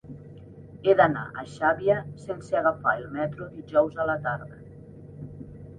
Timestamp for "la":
4.13-4.19